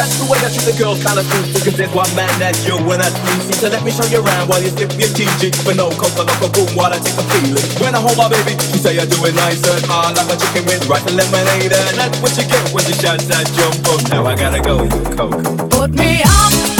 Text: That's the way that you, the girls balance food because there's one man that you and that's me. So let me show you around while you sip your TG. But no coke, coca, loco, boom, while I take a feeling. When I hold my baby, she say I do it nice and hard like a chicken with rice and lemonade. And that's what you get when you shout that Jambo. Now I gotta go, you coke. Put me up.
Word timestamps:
That's 0.00 0.16
the 0.16 0.24
way 0.32 0.40
that 0.40 0.56
you, 0.56 0.64
the 0.64 0.72
girls 0.80 1.04
balance 1.04 1.28
food 1.28 1.52
because 1.52 1.76
there's 1.76 1.92
one 1.92 2.08
man 2.16 2.32
that 2.40 2.56
you 2.64 2.72
and 2.80 3.04
that's 3.04 3.12
me. 3.20 3.52
So 3.52 3.68
let 3.68 3.84
me 3.84 3.92
show 3.92 4.08
you 4.08 4.24
around 4.24 4.48
while 4.48 4.56
you 4.56 4.72
sip 4.72 4.96
your 4.96 5.12
TG. 5.12 5.52
But 5.60 5.76
no 5.76 5.92
coke, 5.92 6.16
coca, 6.16 6.24
loco, 6.40 6.48
boom, 6.56 6.72
while 6.72 6.88
I 6.88 6.96
take 7.04 7.20
a 7.20 7.24
feeling. 7.28 7.60
When 7.76 7.92
I 7.92 8.00
hold 8.00 8.16
my 8.16 8.32
baby, 8.32 8.56
she 8.72 8.80
say 8.80 8.96
I 8.96 9.04
do 9.04 9.20
it 9.28 9.36
nice 9.36 9.60
and 9.60 9.84
hard 9.84 10.16
like 10.16 10.32
a 10.32 10.40
chicken 10.40 10.64
with 10.64 10.88
rice 10.88 11.04
and 11.04 11.20
lemonade. 11.20 11.76
And 11.76 12.00
that's 12.00 12.16
what 12.24 12.32
you 12.32 12.48
get 12.48 12.64
when 12.72 12.88
you 12.88 12.96
shout 12.96 13.20
that 13.28 13.44
Jambo. 13.52 14.00
Now 14.08 14.24
I 14.24 14.40
gotta 14.40 14.64
go, 14.64 14.88
you 14.88 15.04
coke. 15.12 15.68
Put 15.68 15.92
me 15.92 16.24
up. 16.24 16.79